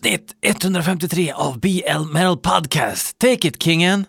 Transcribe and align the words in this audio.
Avsnitt 0.00 0.36
153 0.42 1.32
av 1.32 1.60
BL 1.60 2.12
Metal 2.12 2.36
Podcast. 2.36 3.18
Take 3.18 3.48
it, 3.48 3.62
kingen! 3.62 4.06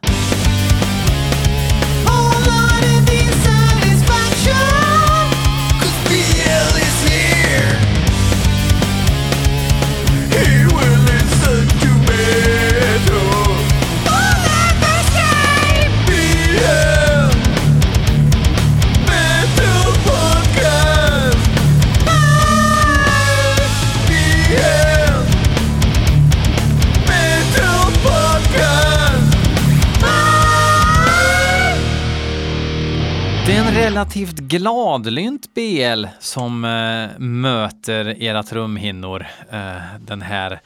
Relativt 34.02 34.38
gladlynt 34.40 35.54
BL 35.54 36.06
som 36.20 36.66
eh, 36.66 37.20
möter 37.20 38.24
era 38.24 38.44
trumhinnor 38.44 39.26
eh, 39.52 39.76
den 40.00 40.22
här 40.22 40.62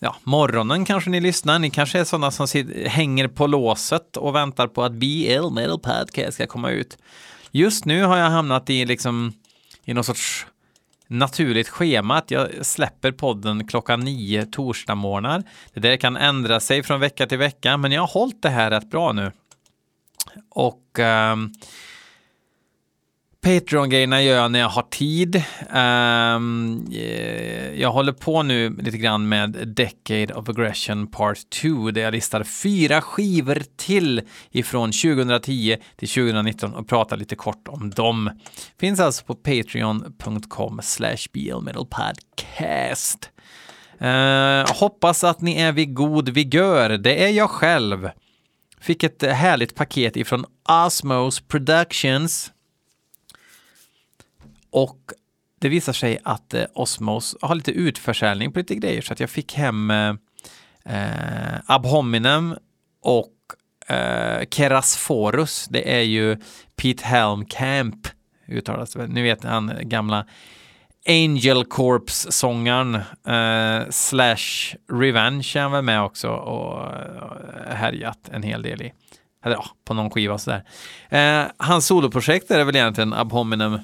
ja, 0.00 0.16
morgonen 0.22 0.84
kanske 0.84 1.10
ni 1.10 1.20
lyssnar. 1.20 1.58
Ni 1.58 1.70
kanske 1.70 1.98
är 1.98 2.04
sådana 2.04 2.30
som 2.30 2.48
sitter, 2.48 2.88
hänger 2.88 3.28
på 3.28 3.46
låset 3.46 4.16
och 4.16 4.34
väntar 4.34 4.66
på 4.66 4.84
att 4.84 4.92
BL 4.92 5.50
Metal 5.52 5.78
Podcast 5.78 6.34
ska 6.34 6.46
komma 6.46 6.70
ut. 6.70 6.98
Just 7.50 7.84
nu 7.84 8.02
har 8.02 8.16
jag 8.16 8.30
hamnat 8.30 8.70
i 8.70 8.84
liksom 8.84 9.32
i 9.84 9.94
någon 9.94 10.04
sorts 10.04 10.46
naturligt 11.08 11.68
schema 11.68 12.16
att 12.16 12.30
jag 12.30 12.66
släpper 12.66 13.12
podden 13.12 13.66
klockan 13.66 14.00
nio 14.00 14.46
torsdag 14.46 14.94
morgnar. 14.94 15.42
Det 15.74 15.80
där 15.80 15.96
kan 15.96 16.16
ändra 16.16 16.60
sig 16.60 16.82
från 16.82 17.00
vecka 17.00 17.26
till 17.26 17.38
vecka, 17.38 17.76
men 17.76 17.92
jag 17.92 18.02
har 18.02 18.08
hållit 18.08 18.42
det 18.42 18.50
här 18.50 18.70
rätt 18.70 18.90
bra 18.90 19.12
nu. 19.12 19.32
Och 20.50 20.98
ehm, 20.98 21.52
Patreon-grejerna 23.40 24.22
gör 24.22 24.36
jag 24.36 24.50
när 24.50 24.58
jag 24.58 24.68
har 24.68 24.82
tid. 24.82 25.36
Um, 25.70 26.86
jag 27.80 27.92
håller 27.92 28.12
på 28.12 28.42
nu 28.42 28.70
lite 28.70 28.98
grann 28.98 29.28
med 29.28 29.50
Decade 29.50 30.34
of 30.34 30.48
Aggression 30.48 31.06
Part 31.06 31.50
2 31.62 31.90
där 31.90 32.00
jag 32.00 32.12
listar 32.12 32.44
fyra 32.44 33.00
skivor 33.00 33.62
till 33.76 34.22
ifrån 34.50 34.92
2010 34.92 35.76
till 35.96 36.08
2019 36.08 36.74
och 36.74 36.88
pratar 36.88 37.16
lite 37.16 37.36
kort 37.36 37.68
om 37.68 37.90
dem. 37.90 38.30
Finns 38.80 39.00
alltså 39.00 39.24
på 39.24 39.34
patreon.com 39.34 40.80
slash 40.82 41.16
podcast. 41.90 43.30
Uh, 44.02 44.74
hoppas 44.80 45.24
att 45.24 45.40
ni 45.40 45.56
är 45.60 45.72
vid 45.72 45.94
god 45.94 46.28
vigör. 46.28 46.90
Det 46.90 47.24
är 47.24 47.28
jag 47.28 47.50
själv. 47.50 48.10
Fick 48.80 49.04
ett 49.04 49.22
härligt 49.22 49.74
paket 49.74 50.16
ifrån 50.16 50.44
Osmos 50.68 51.40
Productions 51.40 52.52
och 54.70 54.98
det 55.60 55.68
visar 55.68 55.92
sig 55.92 56.18
att 56.24 56.54
eh, 56.54 56.64
Osmos 56.74 57.36
har 57.40 57.54
lite 57.54 57.72
utförsäljning 57.72 58.52
på 58.52 58.58
lite 58.58 58.74
grejer 58.74 59.02
så 59.02 59.12
att 59.12 59.20
jag 59.20 59.30
fick 59.30 59.54
hem 59.54 59.90
eh, 59.90 60.14
eh 60.84 61.60
Abhominem 61.66 62.56
och 63.02 63.32
eh, 63.86 64.46
Kerasforus. 64.50 65.66
Det 65.70 65.94
är 65.94 66.02
ju 66.02 66.36
Pete 66.76 67.04
Helm 67.04 67.44
Camp 67.44 68.08
uttalas 68.48 68.92
det. 68.92 69.06
Ni 69.06 69.22
vet 69.22 69.44
han 69.44 69.70
eh, 69.70 69.80
gamla 69.80 70.26
Angel 71.08 71.64
Corps-sångaren 71.64 72.94
eh, 73.26 73.90
slash 73.90 74.76
Revenge 74.92 75.52
är 75.56 75.60
han 75.60 75.72
väl 75.72 75.82
med 75.82 76.02
också 76.02 76.28
och 76.28 76.92
eh, 76.92 77.74
härjat 77.74 78.28
en 78.32 78.42
hel 78.42 78.62
del 78.62 78.82
i. 78.82 78.92
Eller 79.44 79.56
ja, 79.56 79.66
på 79.84 79.94
någon 79.94 80.10
skiva 80.10 80.38
sådär. 80.38 80.64
Eh, 81.08 81.46
hans 81.56 81.86
soloprojekt 81.86 82.50
är 82.50 82.64
väl 82.64 82.76
egentligen 82.76 83.12
Abhominem 83.12 83.78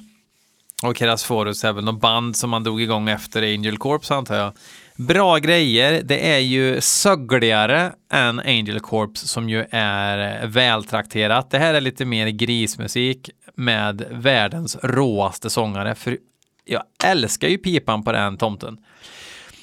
och 0.83 0.97
Kerasforus 0.97 1.63
är 1.63 1.73
väl 1.73 1.83
något 1.83 2.01
band 2.01 2.35
som 2.35 2.49
man 2.49 2.63
drog 2.63 2.81
igång 2.81 3.09
efter 3.09 3.41
Angel 3.41 3.77
Corps 3.77 4.11
antar 4.11 4.35
jag. 4.35 4.53
Bra 4.95 5.37
grejer. 5.37 6.01
Det 6.03 6.33
är 6.33 6.39
ju 6.39 6.81
sögligare 6.81 7.91
än 8.11 8.39
Angel 8.39 8.79
Corps 8.79 9.17
som 9.19 9.49
ju 9.49 9.65
är 9.71 10.47
vältrakterat. 10.47 11.51
Det 11.51 11.59
här 11.59 11.73
är 11.73 11.81
lite 11.81 12.05
mer 12.05 12.27
grismusik 12.27 13.29
med 13.55 14.05
världens 14.11 14.77
råaste 14.83 15.49
sångare. 15.49 15.95
För 15.95 16.17
jag 16.65 16.83
älskar 17.03 17.47
ju 17.47 17.57
pipan 17.57 18.03
på 18.03 18.11
den 18.11 18.37
tomten. 18.37 18.77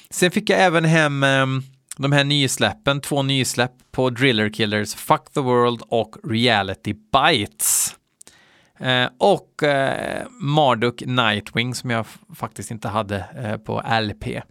Sen 0.09 0.31
fick 0.31 0.49
jag 0.49 0.59
även 0.59 0.85
hem 0.85 1.23
ehm, 1.23 1.63
de 1.97 2.11
här 2.11 2.23
nysläppen, 2.23 3.01
två 3.01 3.23
nysläpp 3.23 3.71
på 3.91 4.09
Driller 4.09 4.49
Killers, 4.49 4.95
Fuck 4.95 5.33
the 5.33 5.39
World 5.39 5.81
och 5.87 6.15
Reality 6.23 6.93
Bites. 6.93 7.90
Eh, 8.81 9.09
och 9.17 9.63
eh, 9.63 10.27
Marduk 10.29 11.03
Nightwing 11.05 11.75
som 11.75 11.89
jag 11.89 12.05
faktiskt 12.35 12.71
inte 12.71 12.87
hade 12.87 13.25
eh, 13.43 13.57
på 13.57 13.83
LP. 14.01 14.41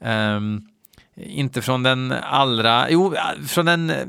Ehm, 0.00 0.60
inte 1.16 1.62
från 1.62 1.82
den 1.82 2.12
allra, 2.12 2.90
jo, 2.90 3.14
eh, 3.14 3.46
från 3.46 3.66
den, 3.66 3.90
eh, 3.90 4.06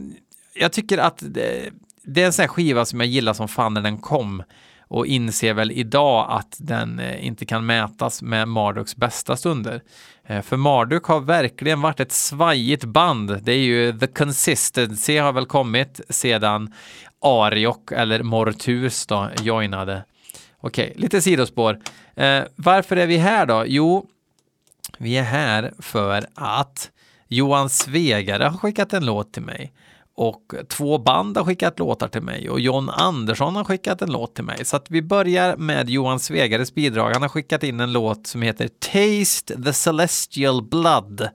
jag 0.53 0.71
tycker 0.71 0.97
att 0.97 1.23
det, 1.27 1.69
det 2.03 2.21
är 2.21 2.25
en 2.25 2.33
sån 2.33 2.43
här 2.43 2.47
skiva 2.47 2.85
som 2.85 2.99
jag 2.99 3.09
gillar 3.09 3.33
som 3.33 3.47
fan 3.47 3.73
när 3.73 3.81
den 3.81 3.97
kom 3.97 4.43
och 4.87 5.07
inser 5.07 5.53
väl 5.53 5.71
idag 5.71 6.27
att 6.29 6.57
den 6.59 6.99
eh, 6.99 7.25
inte 7.25 7.45
kan 7.45 7.65
mätas 7.65 8.21
med 8.21 8.47
Marduks 8.47 8.95
bästa 8.95 9.37
stunder. 9.37 9.81
För 10.43 10.57
Marduk 10.57 11.03
har 11.03 11.19
verkligen 11.19 11.81
varit 11.81 11.99
ett 11.99 12.11
svajigt 12.11 12.83
band. 12.83 13.39
Det 13.43 13.51
är 13.51 13.57
ju 13.57 13.99
The 13.99 14.07
Consistency 14.07 15.17
har 15.17 15.33
väl 15.33 15.45
kommit 15.45 16.01
sedan 16.09 16.73
Ariok 17.23 17.91
eller 17.91 18.23
Mortus 18.23 19.05
då 19.05 19.29
joinade. 19.41 20.03
Okej, 20.59 20.89
okay, 20.89 21.01
lite 21.01 21.21
sidospår. 21.21 21.79
Eh, 22.15 22.43
varför 22.55 22.95
är 22.95 23.07
vi 23.07 23.17
här 23.17 23.45
då? 23.45 23.63
Jo, 23.67 24.07
vi 24.97 25.17
är 25.17 25.23
här 25.23 25.73
för 25.79 26.25
att 26.35 26.91
Johan 27.27 27.69
Svegare 27.69 28.43
har 28.43 28.57
skickat 28.57 28.93
en 28.93 29.05
låt 29.05 29.33
till 29.33 29.43
mig 29.43 29.73
och 30.15 30.53
två 30.69 30.97
band 30.97 31.37
har 31.37 31.43
skickat 31.43 31.79
låtar 31.79 32.07
till 32.07 32.21
mig 32.21 32.49
och 32.49 32.59
John 32.59 32.89
Andersson 32.89 33.55
har 33.55 33.63
skickat 33.63 34.01
en 34.01 34.11
låt 34.11 34.35
till 34.35 34.43
mig. 34.43 34.65
Så 34.65 34.75
att 34.75 34.91
vi 34.91 35.01
börjar 35.01 35.57
med 35.57 35.89
Johan 35.89 36.19
Svegares 36.19 36.73
bidrag. 36.75 37.13
Han 37.13 37.21
har 37.21 37.29
skickat 37.29 37.63
in 37.63 37.79
en 37.79 37.93
låt 37.93 38.27
som 38.27 38.41
heter 38.41 38.67
Taste 38.67 39.63
the 39.63 39.73
Celestial 39.73 40.63
Blood 40.63 41.29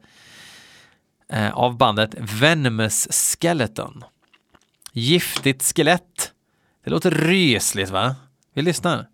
eh, 1.32 1.58
av 1.58 1.76
bandet 1.76 2.14
Venomous 2.18 3.08
Skeleton. 3.10 4.04
Giftigt 4.98 5.62
skelett. 5.62 6.32
Det 6.84 6.90
låter 6.90 7.10
rysligt 7.10 7.90
va? 7.90 8.16
Vi 8.54 8.62
lyssnar. 8.62 9.06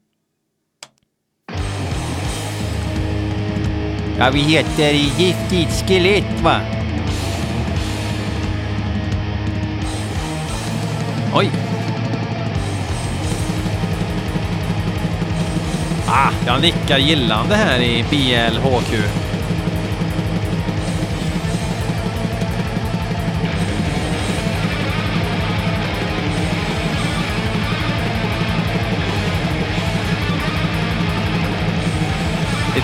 Ja, 4.18 4.30
vi 4.32 4.40
heter 4.40 4.92
Giftigt 4.92 5.88
skelett 5.88 6.40
va? 6.40 6.60
Oj! 11.34 11.50
Ah, 16.06 16.30
jag 16.46 16.62
nickar 16.62 16.98
gillande 16.98 17.56
här 17.56 17.80
i 17.80 18.04
BLHQ. 18.10 19.33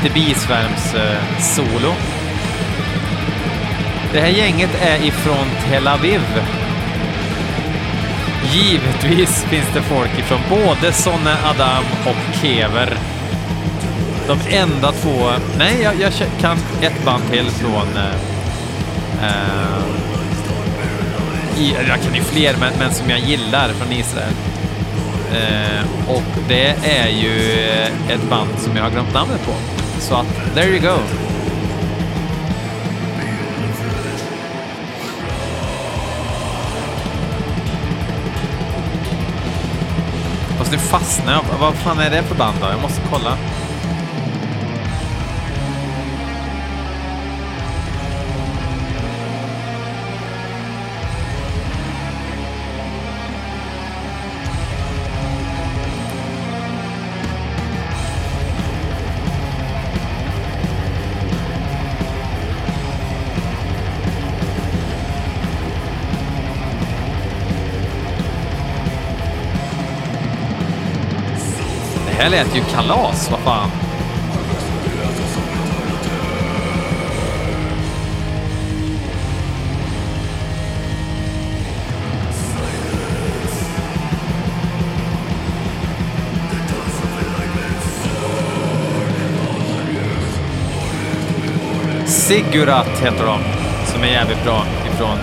Lite 0.03 0.15
bisvärms-solo. 0.15 1.89
Eh, 1.89 1.95
det 4.13 4.21
här 4.21 4.29
gänget 4.29 4.71
är 4.83 5.05
ifrån 5.05 5.47
Tel 5.69 5.89
Aviv. 5.89 6.21
Givetvis 8.53 9.45
finns 9.45 9.67
det 9.75 9.83
folk 9.83 10.19
ifrån 10.19 10.41
både 10.49 10.93
Sonne 10.93 11.37
Adam 11.45 11.85
och 12.07 12.37
Kever. 12.43 12.97
De 14.27 14.39
enda 14.57 14.93
två... 14.93 15.31
Nej, 15.59 15.83
jag, 15.83 15.95
jag 16.01 16.13
kan 16.41 16.59
ett 16.81 17.05
band 17.05 17.23
till 17.31 17.51
från... 17.51 17.89
Uh, 19.23 19.81
jag 21.89 22.03
kan 22.03 22.15
ju 22.15 22.23
fler, 22.23 22.57
men, 22.61 22.73
men 22.79 22.95
som 22.95 23.11
jag 23.11 23.21
gillar 23.21 23.69
från 23.69 23.93
Israel. 23.93 24.35
Uh, 25.33 26.11
och 26.11 26.43
det 26.49 26.75
är 26.85 27.09
ju 27.09 27.65
ett 28.09 28.31
band 28.31 28.51
som 28.59 28.77
jag 28.77 28.83
har 28.83 28.91
glömt 28.91 29.15
namnet 29.15 29.47
på. 29.47 29.80
Så 30.01 30.15
att, 30.15 30.27
there 30.55 30.69
you 30.69 30.79
go. 30.81 30.99
Fast 40.59 40.73
nu 40.73 40.79
fastnar 40.79 41.33
jag. 41.33 41.43
Vad 41.61 41.75
fan 41.75 41.99
är 41.99 42.11
det 42.11 42.23
för 42.23 42.35
band 42.35 42.57
då? 42.61 42.67
Jag 42.67 42.81
måste 42.83 43.01
kolla. 43.11 43.39
Här 72.21 72.31
lät 72.31 72.57
ju 72.57 72.61
kalas, 72.61 73.31
vad 73.31 73.41
fan. 73.41 73.71
Sigurat 92.07 92.87
heter 93.03 93.27
de, 93.27 93.41
som 93.93 94.03
är 94.03 94.07
jävligt 94.07 94.45
bra 94.45 94.65
ifrån 94.95 95.19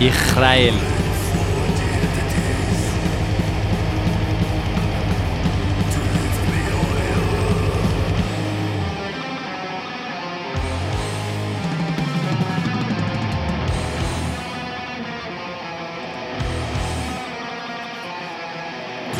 Israel. 0.00 0.95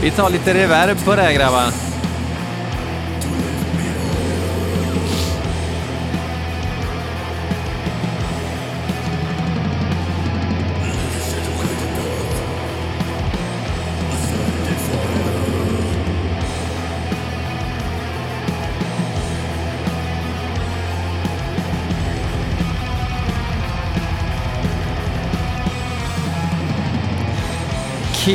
Vi 0.07 0.13
tar 0.13 0.31
lite 0.31 0.55
reverb 0.55 1.05
på 1.05 1.15
det 1.15 1.23
här 1.23 1.33
grabbar. 1.33 1.96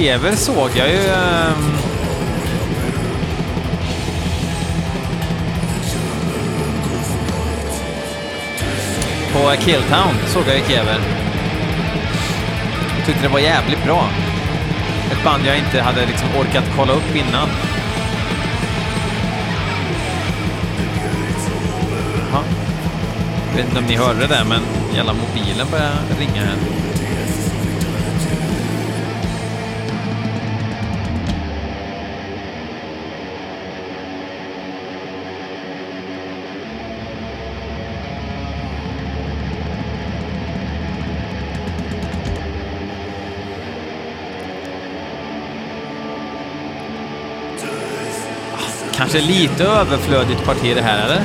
Kever 0.01 0.35
såg 0.35 0.69
jag 0.75 0.89
ju... 0.89 0.97
Um... 0.97 1.77
På 9.33 9.61
Killtown 9.61 10.15
såg 10.27 10.43
jag 10.47 10.55
ju 10.55 10.63
Kever. 10.63 10.99
Jag 12.97 13.05
tyckte 13.05 13.21
det 13.21 13.27
var 13.27 13.39
jävligt 13.39 13.83
bra. 13.85 14.09
Ett 15.11 15.23
band 15.23 15.43
jag 15.45 15.57
inte 15.57 15.81
hade 15.81 16.05
liksom 16.05 16.27
orkat 16.39 16.63
kolla 16.77 16.93
upp 16.93 17.15
innan. 17.15 17.49
Jag 23.49 23.57
vet 23.57 23.65
inte 23.65 23.79
om 23.79 23.85
ni 23.85 23.95
hörde 23.95 24.27
det 24.27 24.45
men 24.49 24.61
jävla 24.95 25.13
mobilen 25.13 25.67
börjar 25.71 25.93
ringa 26.19 26.41
här. 26.41 26.80
Kanske 49.01 49.21
lite 49.21 49.63
överflödigt 49.63 50.45
parti 50.45 50.75
det 50.75 50.81
här, 50.81 51.05
eller? 51.05 51.23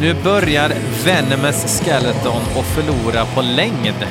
Nu 0.00 0.14
börjar 0.14 0.72
Venomous 1.04 1.80
Skeleton 1.80 2.42
att 2.58 2.66
förlora 2.66 3.24
på 3.34 3.42
längd. 3.42 4.04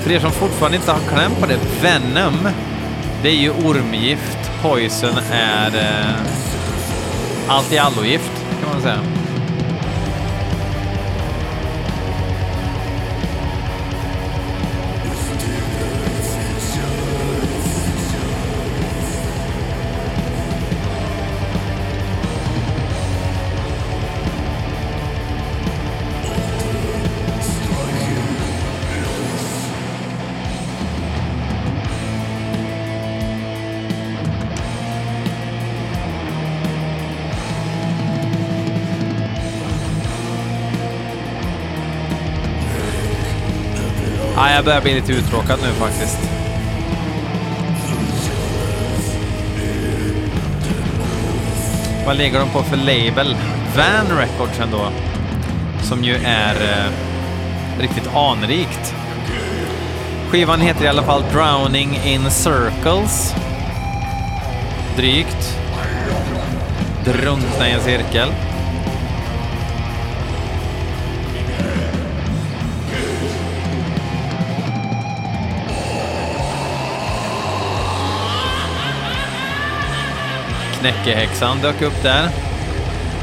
För 0.00 0.12
er 0.12 0.20
som 0.20 0.30
fortfarande 0.32 0.76
inte 0.76 0.92
har 0.92 1.00
kläm 1.00 1.32
på 1.40 1.46
det, 1.46 1.58
Venom, 1.82 2.48
det 3.22 3.28
är 3.28 3.36
ju 3.36 3.50
ormgift. 3.50 4.50
Poison 4.62 5.18
är 5.32 5.76
eh, 5.76 6.20
allt 7.48 7.72
i 7.72 7.78
allo-gift, 7.78 8.32
kan 8.62 8.72
man 8.72 8.82
säga. 8.82 9.23
Ja, 44.54 44.58
jag 44.58 44.64
börjar 44.64 44.80
bli 44.80 44.94
lite 44.94 45.12
uttråkad 45.12 45.58
nu 45.62 45.68
faktiskt. 45.68 46.18
Vad 52.06 52.16
ligger 52.16 52.38
de 52.38 52.48
på 52.48 52.62
för 52.62 52.76
label? 52.76 53.36
Van 53.76 54.18
Records 54.18 54.60
ändå. 54.60 54.88
Som 55.82 56.04
ju 56.04 56.14
är 56.24 56.54
eh, 56.54 56.90
riktigt 57.80 58.14
anrikt. 58.14 58.94
Skivan 60.30 60.60
heter 60.60 60.84
i 60.84 60.88
alla 60.88 61.02
fall 61.02 61.22
Drowning 61.32 62.00
in 62.04 62.30
Circles. 62.30 63.34
Drygt. 64.96 65.58
Drunkna 67.04 67.68
i 67.68 67.72
en 67.72 67.80
cirkel. 67.80 68.28
Snäckehäxan 80.84 81.60
dök 81.62 81.82
upp 81.82 82.02
där. 82.02 82.28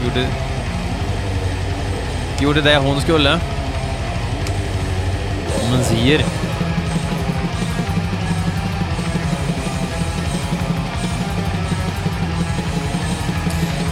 Gjorde, 0.03 0.27
gjorde 2.41 2.61
det 2.61 2.77
hon 2.77 3.01
skulle. 3.01 3.39
Som 5.47 5.71
man 5.71 5.83
säger. 5.83 6.21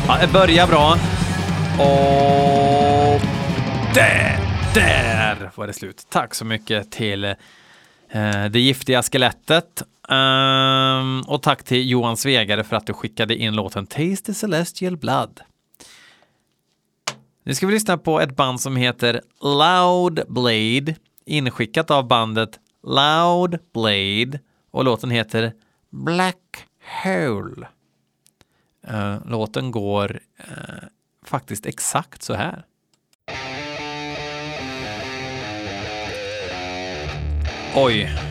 Ja, 0.07 0.17
det 0.21 0.27
börjar 0.27 0.67
bra. 0.67 0.91
Och 1.79 3.21
där, 3.93 4.39
där 4.73 5.51
var 5.55 5.67
det 5.67 5.73
slut. 5.73 6.05
Tack 6.09 6.35
så 6.35 6.45
mycket 6.45 6.91
till 6.91 7.23
eh, 7.25 7.35
Det 8.51 8.59
giftiga 8.59 9.03
skelettet. 9.03 9.83
Um, 10.09 11.21
och 11.21 11.41
tack 11.41 11.63
till 11.63 11.89
Johan 11.89 12.17
Svegare 12.17 12.63
för 12.63 12.75
att 12.75 12.87
du 12.87 12.93
skickade 12.93 13.35
in 13.35 13.55
låten 13.55 13.87
Taste 13.87 14.25
the 14.25 14.33
Celestial 14.33 14.97
Blood. 14.97 15.41
Nu 17.43 17.55
ska 17.55 17.67
vi 17.67 17.73
lyssna 17.73 17.97
på 17.97 18.21
ett 18.21 18.35
band 18.35 18.61
som 18.61 18.75
heter 18.75 19.21
Loud 19.41 20.21
Blade, 20.27 20.95
inskickat 21.25 21.91
av 21.91 22.07
bandet 22.07 22.59
Loud 22.83 23.59
Blade 23.73 24.39
och 24.71 24.85
låten 24.85 25.09
heter 25.09 25.53
Black 25.89 26.65
Hole. 27.03 27.67
Uh, 28.89 29.17
låten 29.25 29.71
går 29.71 30.19
uh, 30.39 30.87
faktiskt 31.25 31.65
exakt 31.65 32.23
så 32.23 32.33
här. 32.33 32.65
Oj. 37.75 38.28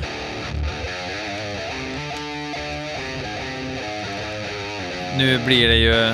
Nu 5.18 5.38
blir 5.46 5.68
det 5.68 5.76
ju 5.76 6.12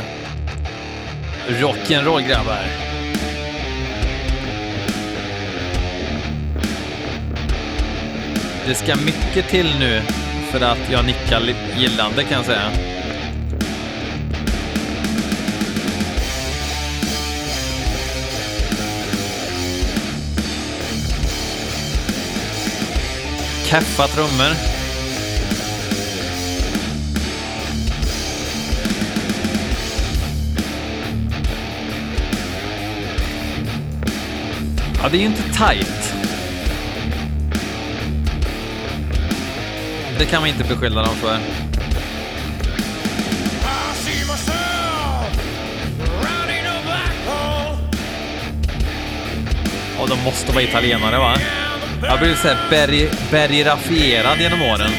rock'n'roll 1.48 2.28
grabbar. 2.28 2.66
Det 8.66 8.74
ska 8.74 8.96
mycket 8.96 9.48
till 9.48 9.70
nu 9.80 10.00
för 10.50 10.60
att 10.60 10.90
jag 10.92 11.04
nickar 11.04 11.42
gillande 11.78 12.22
kan 12.24 12.32
jag 12.32 12.44
säga. 12.44 12.70
keffa 23.64 24.06
trummor. 24.06 24.73
Ja, 35.04 35.10
det 35.10 35.16
är 35.16 35.20
ju 35.20 35.26
inte 35.26 35.42
tight. 35.42 36.14
Det 40.18 40.24
kan 40.24 40.40
man 40.40 40.48
inte 40.48 40.64
beskylla 40.64 41.02
dem 41.02 41.14
för. 41.14 41.38
Och 49.98 50.08
de 50.08 50.22
måste 50.24 50.52
vara 50.52 50.62
italienare, 50.62 51.18
va? 51.18 51.36
Jag 52.02 52.10
har 52.10 52.18
blivit 52.18 52.38
såhär 52.38 52.56
berg, 52.70 53.10
bergrafierad 53.30 54.40
genom 54.40 54.62
åren. 54.62 54.90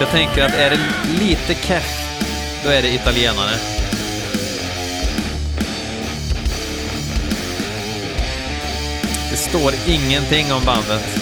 Jag 0.00 0.10
tänker 0.10 0.44
att 0.44 0.54
är 0.54 0.70
det 0.70 0.78
lite 1.24 1.54
keff, 1.54 2.20
då 2.64 2.70
är 2.70 2.82
det 2.82 2.94
italienare. 2.94 3.73
Står 9.58 9.74
ingenting 9.86 10.52
om 10.52 10.64
bandet. 10.64 11.20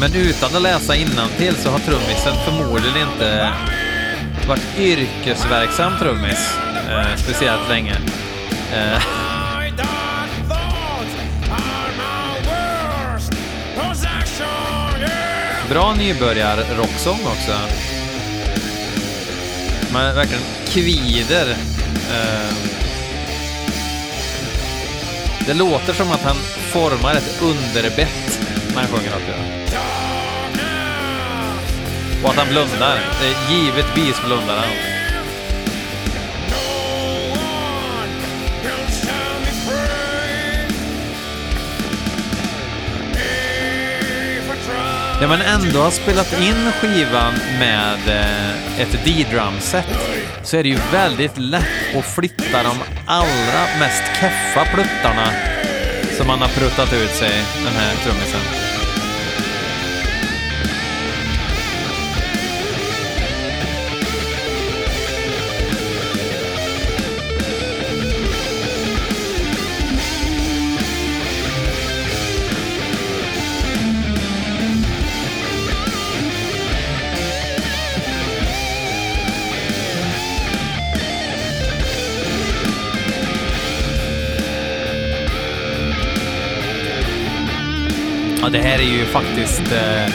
Men 0.00 0.14
utan 0.14 0.56
att 0.56 0.62
läsa 0.62 0.96
innantill 0.96 1.56
så 1.56 1.70
har 1.70 1.78
trummisen 1.78 2.34
förmodligen 2.44 2.96
inte 2.96 3.52
varit 4.48 4.78
yrkesverksam 4.78 5.92
trummis 5.98 6.58
eh, 6.90 7.16
speciellt 7.16 7.68
länge. 7.68 7.96
Eh. 8.74 9.02
Bra 15.70 15.94
nybörjar-rocksång 15.94 17.20
också. 17.26 17.52
Man 19.92 20.14
verkligen 20.14 20.42
kvider. 20.66 21.50
Eh. 22.12 22.87
Det 25.48 25.54
låter 25.54 25.92
som 25.92 26.10
att 26.10 26.22
han 26.22 26.36
formar 26.72 27.14
ett 27.14 27.42
underbett 27.42 28.40
när 28.74 28.82
han 28.82 28.86
sjunger 28.86 29.10
något. 29.10 29.48
och 32.24 32.30
att 32.30 32.36
han 32.36 32.48
blundar. 32.48 33.00
Givetvis 33.50 34.22
blundar 34.24 34.56
han. 34.56 34.68
När 45.20 45.28
man 45.28 45.40
ändå 45.40 45.80
har 45.80 45.90
spelat 45.90 46.40
in 46.40 46.72
skivan 46.72 47.34
med 47.58 47.98
eh, 48.08 48.80
ett 48.80 49.04
D-drumset 49.04 50.17
så 50.42 50.56
är 50.56 50.62
det 50.62 50.68
ju 50.68 50.78
väldigt 50.92 51.38
lätt 51.38 51.96
att 51.96 52.04
flytta 52.04 52.62
de 52.62 52.76
allra 53.06 53.62
mest 53.80 54.02
keffa 54.20 54.64
pluttarna 54.74 55.26
som 56.16 56.26
man 56.26 56.38
har 56.38 56.48
pruttat 56.48 56.92
ut 56.92 57.10
sig, 57.10 57.32
den 57.64 57.74
här 57.74 57.94
trummisen. 58.04 58.57
Det 88.52 88.58
här 88.58 88.78
är 88.78 88.98
ju 88.98 89.04
faktiskt 89.04 89.72
eh, 89.72 90.14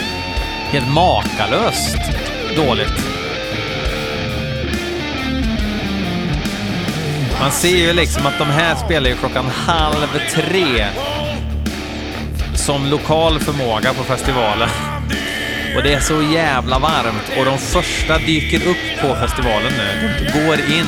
helt 0.70 0.88
makalöst 0.88 1.98
dåligt. 2.56 3.04
Man 7.40 7.52
ser 7.52 7.76
ju 7.76 7.92
liksom 7.92 8.26
att 8.26 8.38
de 8.38 8.44
här 8.44 8.74
spelar 8.74 9.10
ju 9.10 9.16
klockan 9.16 9.46
halv 9.46 10.08
tre 10.34 10.86
som 12.54 12.86
lokal 12.86 13.38
förmåga 13.38 13.94
på 13.94 14.04
festivalen. 14.04 14.68
Och 15.76 15.82
det 15.82 15.94
är 15.94 16.00
så 16.00 16.22
jävla 16.22 16.78
varmt 16.78 17.38
och 17.38 17.44
de 17.44 17.58
första 17.58 18.18
dyker 18.18 18.68
upp 18.68 19.00
på 19.00 19.14
festivalen 19.14 19.72
nu. 19.76 20.10
Går 20.34 20.54
in 20.54 20.86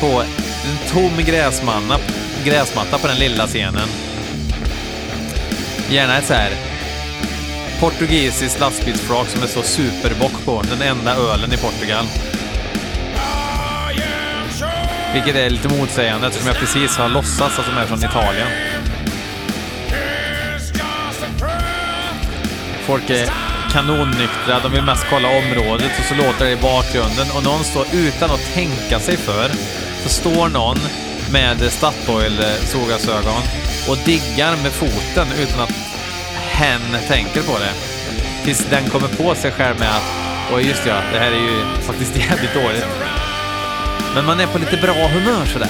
på 0.00 0.22
en 0.64 0.92
tom 0.92 1.24
gräsmanna, 1.24 1.96
gräsmatta 2.44 2.98
på 2.98 3.06
den 3.06 3.16
lilla 3.16 3.46
scenen 3.46 3.88
Gärna 5.90 6.18
ett 6.18 6.26
så 6.26 6.34
här 6.34 6.50
portugisiskt 7.80 8.60
lastbilsflak 8.60 9.28
som 9.28 9.42
är 9.42 9.46
så 9.46 9.62
superbock 9.62 10.44
på. 10.44 10.62
Den 10.62 10.82
enda 10.82 11.14
ölen 11.14 11.52
i 11.52 11.56
Portugal. 11.56 12.04
Vilket 15.14 15.36
är 15.36 15.50
lite 15.50 15.68
motsägande 15.68 16.26
eftersom 16.26 16.48
jag 16.48 16.56
precis 16.56 16.96
har 16.96 17.08
låtsats 17.08 17.58
att 17.58 17.66
de 17.66 17.76
är 17.76 17.86
från 17.86 17.98
Italien. 17.98 18.48
Folk 22.86 23.10
är 23.10 23.30
kanonnyktra, 23.72 24.60
de 24.62 24.72
vill 24.72 24.82
mest 24.82 25.06
kolla 25.10 25.28
området 25.28 25.92
och 25.98 26.04
så 26.04 26.14
låter 26.14 26.44
det 26.44 26.50
i 26.50 26.56
bakgrunden 26.56 27.26
och 27.36 27.44
någon 27.44 27.64
står 27.64 27.86
utan 27.92 28.30
att 28.30 28.54
tänka 28.54 29.00
sig 29.00 29.16
för, 29.16 29.48
så 30.02 30.08
står 30.08 30.48
någon 30.48 30.78
med 31.34 31.72
Statoil 31.72 32.44
sågasögon 32.64 33.42
och 33.88 33.96
diggar 34.04 34.56
med 34.62 34.72
foten 34.72 35.26
utan 35.42 35.60
att 35.60 35.72
hen 36.34 36.80
tänker 37.08 37.42
på 37.42 37.58
det. 37.58 37.72
Tills 38.44 38.66
den 38.70 38.90
kommer 38.90 39.08
på 39.08 39.34
sig 39.34 39.50
själv 39.50 39.78
med 39.78 39.88
att 39.88 40.24
och 40.52 40.62
just 40.62 40.86
ja, 40.86 40.94
det 41.12 41.18
här 41.18 41.32
är 41.32 41.40
ju 41.40 41.82
faktiskt 41.82 42.16
jävligt 42.30 42.54
dåligt. 42.54 42.86
Men 44.14 44.24
man 44.24 44.40
är 44.40 44.46
på 44.46 44.58
lite 44.58 44.76
bra 44.76 45.08
humör 45.08 45.46
sådär. 45.46 45.68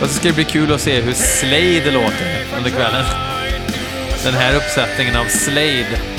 Och 0.00 0.08
så 0.08 0.14
ska 0.14 0.28
det 0.28 0.34
bli 0.34 0.44
kul 0.44 0.72
att 0.72 0.80
se 0.80 1.00
hur 1.00 1.12
Slade 1.12 1.90
låter 1.90 2.46
under 2.56 2.70
kvällen. 2.70 3.04
Den 4.24 4.34
här 4.34 4.56
uppsättningen 4.56 5.16
av 5.16 5.24
Slade 5.24 6.17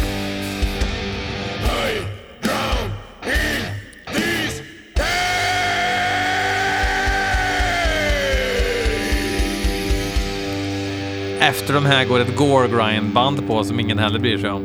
efter 11.49 11.73
de 11.73 11.85
här 11.85 12.05
går 12.05 12.19
ett 12.19 12.35
Gore-grind-band 12.35 13.47
på 13.47 13.63
som 13.63 13.79
ingen 13.79 13.99
heller 13.99 14.19
bryr 14.19 14.37
sig 14.37 14.49
om. 14.49 14.63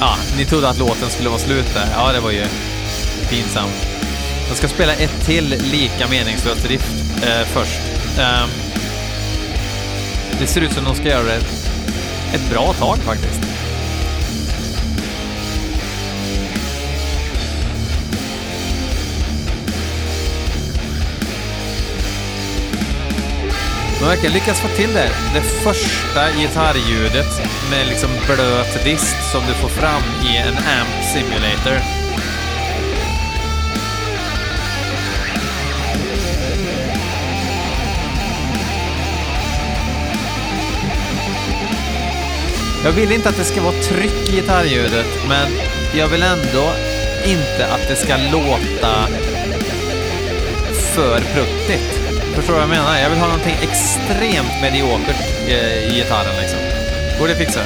Ja, 0.00 0.16
ni 0.36 0.44
trodde 0.44 0.68
att 0.68 0.78
låten 0.78 1.08
skulle 1.08 1.28
vara 1.28 1.38
slut 1.38 1.74
där. 1.74 1.88
Ja, 1.96 2.12
det 2.12 2.20
var 2.20 2.30
ju 2.30 2.44
pinsamt. 3.30 3.86
Jag 4.48 4.56
ska 4.56 4.68
spela 4.68 4.92
ett 4.92 5.26
till 5.26 5.48
lika 5.72 6.08
meningslöst 6.10 6.66
riff 6.66 7.22
eh, 7.22 7.46
först. 7.46 7.80
Eh, 8.18 8.46
det 10.40 10.46
ser 10.46 10.60
ut 10.60 10.72
som 10.72 10.84
de 10.84 10.94
ska 10.94 11.08
göra 11.08 11.24
det 11.24 11.40
ett 12.34 12.50
bra 12.50 12.72
tag 12.72 12.96
faktiskt. 12.96 13.40
De 23.98 24.04
verkar 24.04 24.28
lyckas 24.28 24.60
få 24.60 24.68
till 24.68 24.92
det. 24.92 25.10
Det 25.34 25.42
första 25.42 26.32
gitarrljudet 26.32 27.42
med 27.70 27.86
liksom 27.86 28.10
blöt 28.26 28.84
dist 28.84 29.16
som 29.32 29.46
du 29.46 29.54
får 29.54 29.68
fram 29.68 30.02
i 30.24 30.36
en 30.36 30.54
amp 30.56 31.04
simulator. 31.12 31.78
Jag 42.84 42.92
vill 42.92 43.12
inte 43.12 43.28
att 43.28 43.36
det 43.36 43.44
ska 43.44 43.62
vara 43.62 43.82
tryck 43.82 44.28
i 44.28 44.32
gitarrljudet, 44.32 45.06
men 45.28 45.48
jag 45.94 46.08
vill 46.08 46.22
ändå 46.22 46.72
inte 47.26 47.66
att 47.66 47.88
det 47.88 47.96
ska 47.96 48.16
låta 48.16 49.08
för 50.94 51.20
pruttigt. 51.20 51.97
Förstår 52.38 52.54
du 52.54 52.60
vad 52.60 52.68
jag 52.68 52.82
menar? 52.82 52.98
Jag 52.98 53.10
vill 53.10 53.18
ha 53.18 53.26
någonting 53.26 53.56
extremt 53.62 54.62
mediokert 54.62 55.20
eh, 55.48 55.88
i 55.88 55.94
gitarren 55.94 56.40
liksom. 56.40 56.58
Går 57.18 57.26
det 57.26 57.32
att 57.32 57.38
fixa? 57.38 57.60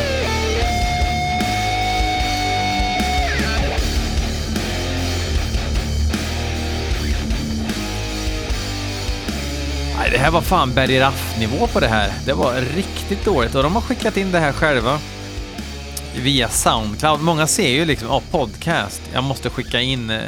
Det 10.13 10.19
här 10.19 10.31
var 10.31 10.41
fan 10.41 10.75
Berry 10.75 11.01
Raff-nivå 11.01 11.67
på 11.67 11.81
det 11.81 11.89
här. 11.89 12.13
Det 12.27 12.33
var 12.33 12.55
riktigt 12.55 13.25
dåligt 13.25 13.55
och 13.55 13.63
de 13.63 13.75
har 13.75 13.83
skickat 13.83 14.17
in 14.17 14.33
det 14.33 14.39
här 14.39 14.53
själva 14.53 14.99
via 16.17 16.49
Soundcloud. 16.49 17.21
Många 17.21 17.47
ser 17.47 17.69
ju 17.69 17.85
liksom, 17.85 18.09
ja, 18.09 18.17
oh, 18.17 18.23
podcast. 18.31 19.03
Jag 19.13 19.25
måste 19.25 19.51
skicka 19.51 19.81
in 19.81 20.11
eh, 20.11 20.21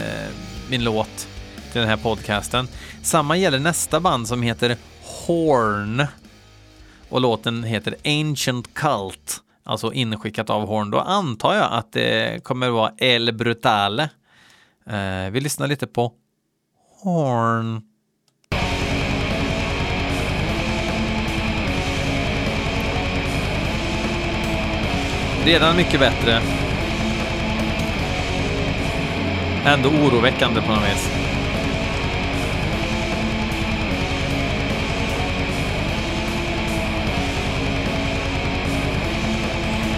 min 0.69 0.85
låt 0.85 1.29
i 1.77 1.79
den 1.79 1.89
här 1.89 1.97
podcasten. 1.97 2.69
Samma 3.03 3.37
gäller 3.37 3.59
nästa 3.59 4.01
band 4.01 4.29
som 4.29 4.43
heter 4.43 4.77
Horn 5.27 6.07
och 7.09 7.21
låten 7.21 7.65
heter 7.65 7.95
Ancient 8.05 8.75
Cult, 8.75 9.41
alltså 9.65 9.93
inskickat 9.93 10.51
av 10.51 10.67
Horn. 10.67 10.91
Då 10.91 11.01
antar 11.01 11.55
jag 11.55 11.69
att 11.73 11.93
det 11.93 12.45
kommer 12.45 12.69
vara 12.69 12.93
El 12.99 13.33
Brutale. 13.33 14.03
Eh, 14.87 15.31
vi 15.31 15.41
lyssnar 15.41 15.67
lite 15.67 15.87
på 15.87 16.13
Horn. 17.03 17.83
Redan 25.45 25.77
mycket 25.77 26.01
bättre. 26.01 26.41
Ändå 29.67 29.89
oroväckande 29.89 30.61
på 30.61 30.73
något 30.73 30.83
vis. 30.83 31.24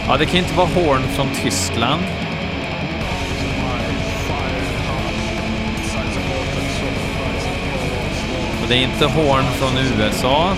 Ja, 0.09 0.17
det 0.17 0.27
kan 0.27 0.37
inte 0.37 0.55
vara 0.55 0.67
Horn 0.67 1.03
från 1.03 1.29
Tyskland. 1.43 2.03
Och 8.63 8.69
det 8.69 8.75
är 8.75 8.83
inte 8.83 9.07
Horn 9.07 9.45
från 9.45 9.79
USA. 9.79 10.57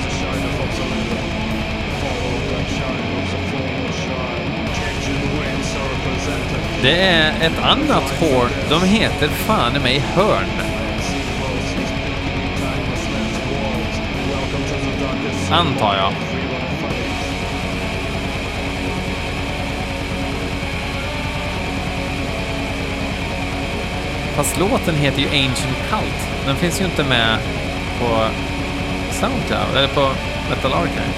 Det 6.83 7.01
är 7.01 7.33
ett 7.41 7.59
annat 7.63 8.21
Horn. 8.21 8.51
De 8.71 8.83
heter 8.83 9.29
fan 9.29 9.77
i 9.77 9.79
mig 9.79 9.99
Hörn. 9.99 10.49
Antar 15.51 15.97
jag. 15.97 16.13
Fast 24.39 24.59
låten 24.59 24.95
heter 24.95 25.21
ju 25.21 25.27
Ancient 25.27 25.77
Cult. 25.91 26.47
Den 26.47 26.57
finns 26.57 26.81
ju 26.81 26.85
inte 26.85 27.05
med 27.05 27.39
på 28.01 28.25
Soundcloud, 29.11 29.77
eller 29.77 29.89
på 29.89 30.11
Metal 30.51 30.73
Archive. 30.73 31.13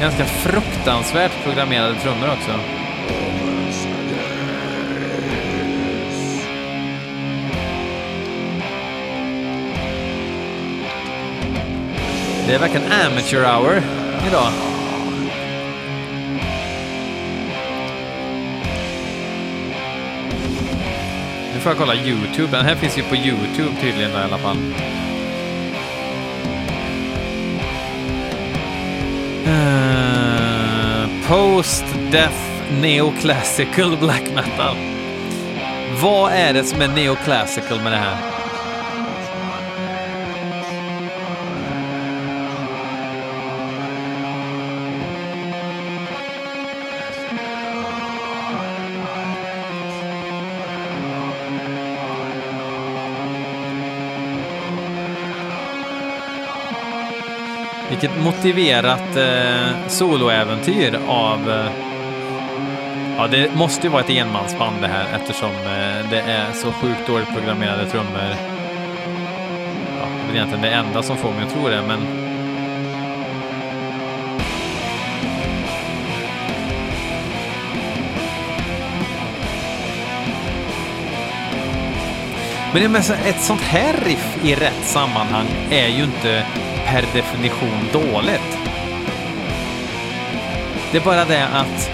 Ganska 0.00 0.24
fruktansvärt 0.24 1.32
programmerade 1.44 1.94
trummor 1.94 2.28
också. 2.28 2.58
Det 12.46 12.54
är 12.54 12.58
verkligen 12.58 12.92
amateur 12.92 13.44
hour 13.44 13.82
idag. 14.28 14.71
Får 21.62 21.70
jag 21.70 21.78
kolla 21.78 21.94
YouTube. 21.94 22.56
Den 22.56 22.64
här 22.64 22.74
finns 22.74 22.98
ju 22.98 23.02
på 23.02 23.16
YouTube 23.16 23.76
tydligen 23.80 24.10
i 24.10 24.14
alla 24.14 24.38
fall. 24.38 24.56
Uh, 29.46 31.28
Post-Death 31.28 32.52
Neoclassical 32.80 33.96
Black 33.96 34.22
Metal. 34.34 34.76
Vad 36.02 36.32
är 36.32 36.52
det 36.52 36.64
som 36.64 36.80
är 36.80 36.88
neoclassical 36.88 37.80
med 37.80 37.92
det 37.92 37.98
här? 37.98 38.31
Vilket 58.02 58.24
motiverat 58.24 59.16
eh, 59.16 59.88
soloäventyr 59.88 60.98
av... 61.08 61.50
Eh, 61.50 61.70
ja, 63.16 63.26
det 63.26 63.54
måste 63.54 63.86
ju 63.86 63.92
vara 63.92 64.02
ett 64.02 64.10
enmansband 64.10 64.76
det 64.80 64.88
här 64.88 65.06
eftersom 65.14 65.50
eh, 65.50 66.10
det 66.10 66.20
är 66.20 66.52
så 66.52 66.72
sjukt 66.72 67.06
dåligt 67.06 67.28
programmerade 67.28 67.90
trummor. 67.90 68.34
Ja, 70.00 70.06
det 70.26 70.32
är 70.32 70.34
egentligen 70.34 70.62
det 70.62 70.70
enda 70.70 71.02
som 71.02 71.16
får 71.16 71.30
mig 71.30 71.44
att 71.44 71.52
tro 71.52 71.68
det, 71.68 71.82
men... 71.88 72.00
Men 82.74 82.96
ett 82.96 83.40
sånt 83.40 83.60
här 83.60 83.94
riff 84.06 84.44
i 84.44 84.54
rätt 84.54 84.84
sammanhang 84.84 85.46
är 85.70 85.88
ju 85.88 86.04
inte 86.04 86.44
per 86.92 87.02
definition 87.02 87.88
dåligt. 87.92 88.58
Det 90.90 90.98
är 90.98 91.04
bara 91.04 91.24
det 91.24 91.46
att 91.46 91.90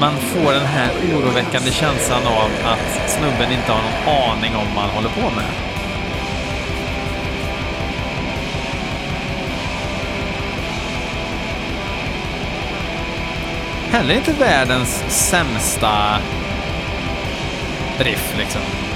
man 0.00 0.16
får 0.16 0.52
den 0.52 0.66
här 0.66 0.90
oroväckande 1.14 1.70
känslan 1.70 2.26
av 2.26 2.50
att 2.64 3.10
snubben 3.10 3.52
inte 3.52 3.72
har 3.72 3.82
någon 3.82 4.14
aning 4.14 4.56
om 4.56 4.66
vad 4.74 4.84
han 4.84 4.94
håller 4.94 5.08
på 5.08 5.20
med. 5.20 5.50
Heller 13.90 14.14
inte 14.14 14.32
världens 14.32 15.04
sämsta 15.08 16.18
riff 17.98 18.34
liksom. 18.38 18.87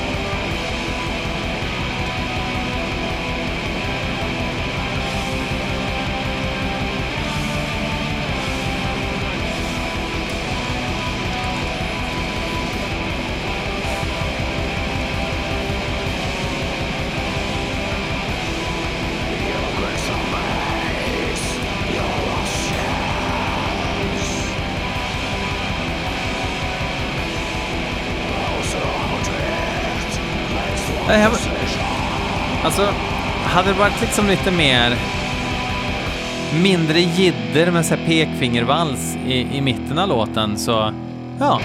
Alltså, 32.65 32.89
hade 33.45 33.69
det 33.69 33.79
varit 33.79 34.01
liksom 34.01 34.27
lite 34.27 34.51
mer 34.51 34.97
mindre 36.63 37.01
jidder 37.01 37.71
med 37.71 37.87
så 37.87 37.95
här 37.95 38.07
pekfingervals 38.07 39.17
i, 39.27 39.57
i 39.57 39.61
mitten 39.61 39.99
av 39.99 40.09
låten 40.09 40.59
så, 40.59 40.95
ja. 41.39 41.61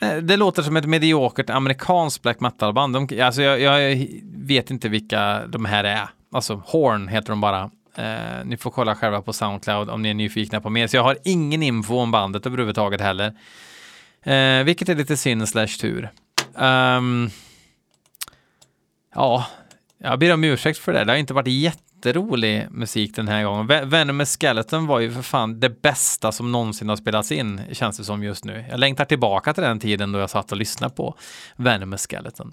Eh, 0.00 0.16
det 0.16 0.36
låter 0.36 0.62
som 0.62 0.76
ett 0.76 0.86
mediokert 0.86 1.50
amerikanskt 1.50 2.22
black 2.22 2.40
metal-band. 2.40 2.94
De, 2.94 3.22
alltså 3.22 3.42
jag, 3.42 3.60
jag, 3.60 4.06
vet 4.34 4.70
inte 4.70 4.88
vilka 4.88 5.46
de 5.46 5.64
här 5.64 5.84
är. 5.84 6.08
Alltså 6.32 6.62
Horn 6.66 7.08
heter 7.08 7.28
de 7.28 7.40
bara. 7.40 7.70
Eh, 7.96 8.44
ni 8.44 8.56
får 8.56 8.70
kolla 8.70 8.94
själva 8.94 9.22
på 9.22 9.32
Soundcloud 9.32 9.90
om 9.90 10.02
ni 10.02 10.10
är 10.10 10.14
nyfikna 10.14 10.60
på 10.60 10.70
mer. 10.70 10.86
Så 10.86 10.96
jag 10.96 11.02
har 11.02 11.16
ingen 11.24 11.62
info 11.62 11.98
om 11.98 12.10
bandet 12.10 12.46
överhuvudtaget 12.46 13.00
heller. 13.00 13.34
Eh, 14.22 14.64
vilket 14.64 14.88
är 14.88 14.94
lite 14.94 15.16
synd 15.16 15.48
slash 15.48 15.66
tur. 15.80 16.10
Um, 16.54 17.30
ja, 19.14 19.46
jag 19.98 20.18
ber 20.18 20.34
om 20.34 20.44
ursäkt 20.44 20.78
för 20.78 20.92
det. 20.92 21.04
Det 21.04 21.12
har 21.12 21.16
inte 21.16 21.34
varit 21.34 21.48
jätterolig 21.48 22.66
musik 22.70 23.16
den 23.16 23.28
här 23.28 23.44
gången. 23.44 23.90
Venomous 23.90 24.36
Skeleton 24.40 24.86
var 24.86 25.00
ju 25.00 25.12
för 25.12 25.22
fan 25.22 25.60
det 25.60 25.82
bästa 25.82 26.32
som 26.32 26.52
någonsin 26.52 26.88
har 26.88 26.96
spelats 26.96 27.32
in, 27.32 27.60
känns 27.72 27.96
det 27.96 28.04
som 28.04 28.22
just 28.22 28.44
nu. 28.44 28.64
Jag 28.70 28.80
längtar 28.80 29.04
tillbaka 29.04 29.54
till 29.54 29.62
den 29.62 29.80
tiden 29.80 30.12
då 30.12 30.18
jag 30.18 30.30
satt 30.30 30.52
och 30.52 30.58
lyssnade 30.58 30.94
på 30.94 31.14
Venomous 31.56 32.06
Skeleton. 32.06 32.52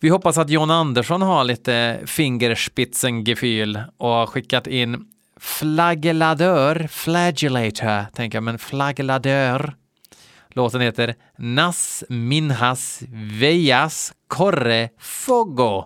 Vi 0.00 0.08
hoppas 0.08 0.38
att 0.38 0.50
John 0.50 0.70
Andersson 0.70 1.22
har 1.22 1.44
lite 1.44 2.00
fingerspitzengefühl 2.06 3.82
och 3.96 4.08
har 4.08 4.26
skickat 4.26 4.66
in 4.66 5.08
flagelladör, 5.36 6.88
flagellator, 6.90 8.12
tänker 8.14 8.36
jag, 8.36 8.42
men 8.42 8.58
flagelladör 8.58 9.74
Låten 10.56 10.80
heter 10.80 11.14
Nas 11.36 12.04
Minhas 12.08 13.02
Vejas 13.10 14.12
Corre 14.26 14.90
Fogo. 14.98 15.84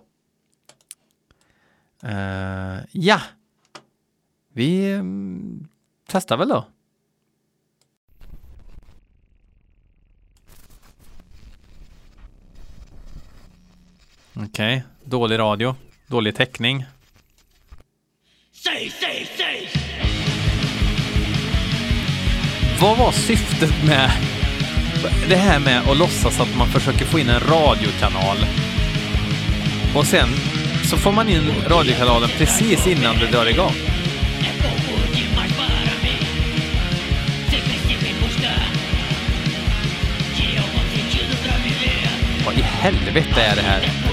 Uh, 2.05 2.81
ja, 2.93 3.21
vi 4.53 4.95
um, 4.95 5.69
testar 6.07 6.37
väl 6.37 6.49
då. 6.49 6.67
Okej, 14.35 14.85
dålig 15.05 15.39
radio, 15.39 15.77
dålig 16.07 16.37
täckning. 16.37 16.85
Säg, 18.53 18.91
säg, 18.91 19.29
säg! 19.37 19.69
Vad 22.81 22.99
var 22.99 23.13
syftet 23.13 23.85
med 23.87 24.11
det 25.29 25.37
här 25.37 25.59
med 25.59 25.83
att 25.89 25.97
låtsas 25.97 26.41
att 26.41 26.57
man 26.57 26.69
försöker 26.69 27.05
få 27.05 27.19
in 27.19 27.29
en 27.29 27.41
radiokanal 27.41 28.37
och 29.95 30.07
sen 30.07 30.29
så 30.85 30.97
får 30.97 31.13
man 31.13 31.29
in 31.29 31.53
radiokanalen 31.67 32.29
precis 32.39 32.87
innan 32.87 33.19
det 33.19 33.27
drar 33.27 33.47
igång. 33.47 33.73
Vad 42.47 42.59
i 42.59 42.63
helvete 42.63 43.43
är 43.43 43.57
det 43.57 43.63
här? 43.63 44.08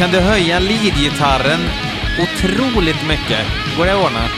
Kan 0.00 0.10
du 0.10 0.20
höja 0.20 0.58
leadgitarren 0.58 1.60
otroligt 2.22 3.06
mycket? 3.08 3.46
Går 3.76 3.86
det 3.86 3.92
att 3.92 4.04
ordna? 4.04 4.28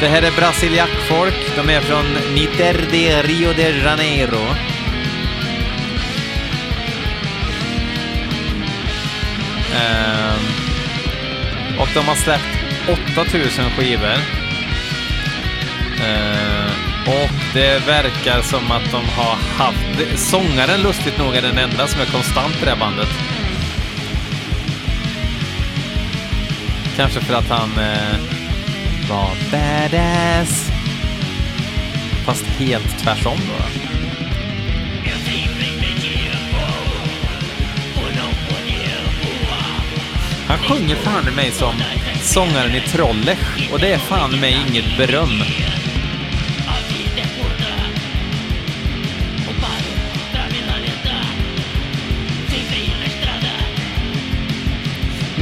Det 0.00 0.08
här 0.08 0.22
är 0.22 0.30
brasiliakfolk. 0.30 1.56
De 1.56 1.70
är 1.70 1.80
från 1.80 2.04
Niter 2.34 2.86
de 2.90 3.22
Rio 3.22 3.52
de 3.52 3.62
Janeiro. 3.62 4.44
Ehm, 9.74 10.44
och 11.78 11.88
de 11.94 12.00
har 12.00 12.14
släppt 12.14 12.90
8000 13.18 13.70
skivor. 13.70 14.18
Uh, 16.00 16.70
och 17.06 17.30
det 17.54 17.86
verkar 17.86 18.42
som 18.42 18.70
att 18.70 18.90
de 18.90 19.04
har 19.04 19.36
haft... 19.64 20.18
Sångaren, 20.18 20.82
lustigt 20.82 21.18
nog, 21.18 21.36
är 21.36 21.42
den 21.42 21.58
enda 21.58 21.86
som 21.86 22.00
är 22.00 22.06
konstant 22.06 22.56
i 22.62 22.64
det 22.64 22.70
här 22.70 22.78
bandet. 22.78 23.23
Kanske 26.96 27.20
för 27.20 27.34
att 27.34 27.48
han 27.48 27.70
eh, 27.78 28.18
var 29.10 29.30
badass. 29.50 30.70
Fast 32.24 32.46
helt 32.46 32.98
tvärsom 32.98 33.36
då. 33.36 33.54
då. 33.58 33.84
Han 40.48 40.58
sjunger 40.58 40.96
fan 40.96 41.28
i 41.28 41.36
mig 41.36 41.50
som 41.50 41.74
sångaren 42.22 42.74
i 42.74 42.80
Trollech 42.80 43.70
och 43.72 43.78
det 43.78 43.92
är 43.92 43.98
fan 43.98 44.34
i 44.34 44.40
mig 44.40 44.56
inget 44.68 44.96
beröm. 44.98 45.42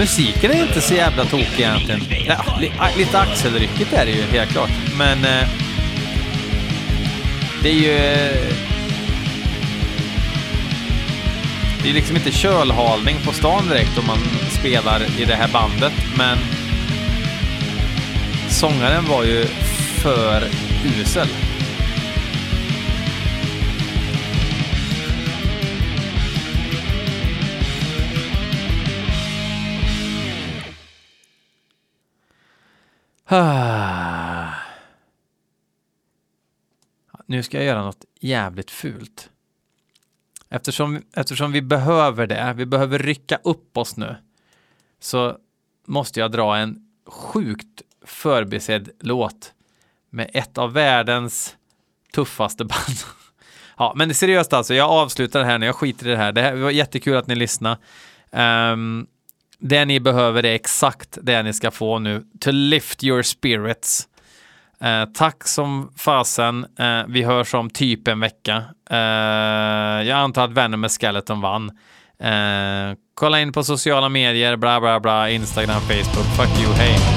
Musiken 0.02 0.50
är 0.50 0.62
inte 0.62 0.80
så 0.80 0.94
jävla 0.94 1.24
tokig 1.24 1.58
egentligen. 1.60 2.00
Ja, 2.26 2.44
lite 2.96 3.18
axelryckigt 3.20 3.92
är 3.92 4.06
det 4.06 4.12
ju 4.12 4.22
helt 4.22 4.50
klart, 4.50 4.70
men 4.98 5.24
eh, 5.24 5.48
det 7.62 7.68
är 7.68 7.74
ju... 7.74 7.96
eh, 7.96 8.54
Det 11.82 11.90
är 11.90 11.94
liksom 11.94 12.16
inte 12.16 12.32
kölhalning 12.32 13.16
på 13.24 13.32
stan 13.32 13.68
direkt 13.68 13.98
om 13.98 14.06
man 14.06 14.18
spelar 14.50 15.02
i 15.20 15.24
det 15.24 15.34
här 15.34 15.48
bandet, 15.52 15.92
men 16.18 16.38
sångaren 18.48 19.04
var 19.08 19.24
ju 19.24 19.44
för 20.02 20.44
usel. 21.00 21.28
Nu 37.26 37.42
ska 37.42 37.56
jag 37.56 37.66
göra 37.66 37.84
något 37.84 38.04
jävligt 38.20 38.70
fult. 38.70 39.30
Eftersom, 40.48 41.02
eftersom 41.12 41.52
vi 41.52 41.62
behöver 41.62 42.26
det, 42.26 42.52
vi 42.56 42.66
behöver 42.66 42.98
rycka 42.98 43.38
upp 43.44 43.76
oss 43.76 43.96
nu, 43.96 44.16
så 45.00 45.36
måste 45.86 46.20
jag 46.20 46.30
dra 46.32 46.56
en 46.56 46.88
sjukt 47.06 47.82
förbisedd 48.04 48.90
låt 49.00 49.52
med 50.10 50.30
ett 50.34 50.58
av 50.58 50.72
världens 50.72 51.56
tuffaste 52.14 52.64
band. 52.64 52.96
Ja, 53.76 53.92
men 53.96 54.14
seriöst 54.14 54.52
alltså, 54.52 54.74
jag 54.74 54.90
avslutar 54.90 55.40
det 55.40 55.46
här 55.46 55.58
nu, 55.58 55.66
jag 55.66 55.76
skiter 55.76 56.06
i 56.06 56.10
det 56.10 56.16
här. 56.16 56.32
Det 56.32 56.42
här 56.42 56.54
var 56.54 56.70
jättekul 56.70 57.16
att 57.16 57.26
ni 57.26 57.34
lyssnade. 57.34 57.78
Um, 58.30 59.06
det 59.62 59.85
ni 59.85 60.01
behöver 60.01 60.46
är 60.46 60.55
exakt 60.55 61.18
det 61.22 61.42
ni 61.42 61.53
ska 61.53 61.70
få 61.70 61.98
nu. 61.98 62.22
To 62.40 62.51
lift 62.51 63.05
your 63.05 63.22
spirits. 63.22 64.09
Eh, 64.81 65.05
tack 65.14 65.48
som 65.48 65.92
fasen. 65.96 66.66
Eh, 66.79 67.03
vi 67.09 67.22
hörs 67.22 67.55
om 67.55 67.70
typ 67.70 68.09
en 68.09 68.20
vecka. 68.20 68.64
Eh, 68.90 68.96
jag 70.09 70.18
antar 70.18 70.44
att 70.44 70.53
Venom 70.53 70.81
med 70.81 70.90
Skeleton 70.90 71.40
vann. 71.40 71.70
Eh, 72.20 72.96
kolla 73.14 73.40
in 73.40 73.53
på 73.53 73.64
sociala 73.64 74.09
medier, 74.09 74.57
bla 74.57 74.81
bla 74.81 75.01
bla, 75.01 75.31
Instagram, 75.31 75.81
Facebook. 75.81 76.27
Fuck 76.37 76.64
you, 76.64 76.72
hej. 76.72 77.12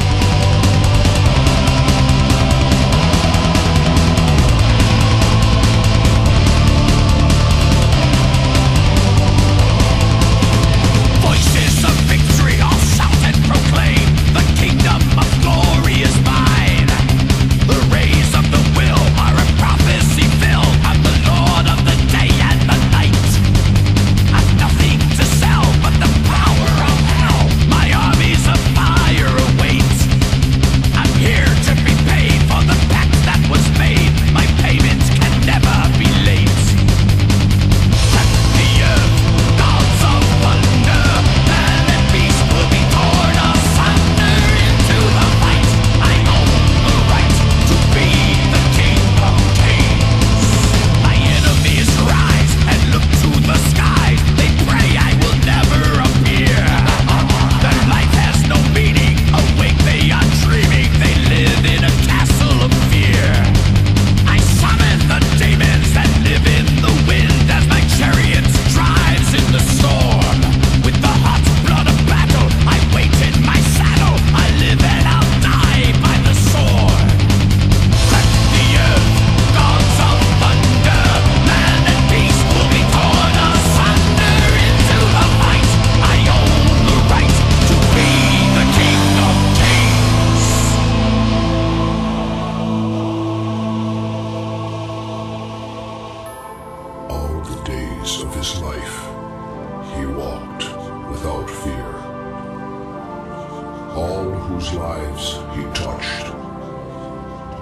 All 103.96 104.30
whose 104.30 104.74
lives 104.74 105.40
he 105.56 105.64
touched 105.74 106.28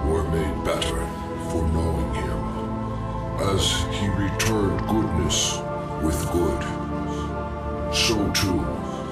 were 0.04 0.24
made 0.30 0.64
better 0.64 1.06
for 1.50 1.62
knowing 1.68 2.14
him, 2.14 2.40
as 3.54 3.84
he 3.96 4.08
returned 4.08 4.80
goodness 4.88 5.58
with 6.02 6.20
good. 6.32 6.62
So 7.94 8.16
too 8.32 8.60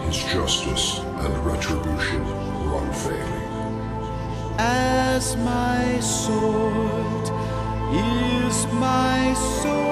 his 0.07 0.19
justice 0.25 0.99
and 0.99 1.47
retribution 1.47 2.25
were 2.65 2.83
unfailing. 2.85 3.43
as 4.59 5.37
my 5.37 6.01
sword 6.01 7.25
is 7.93 8.67
my 8.75 9.35
then 9.63 9.91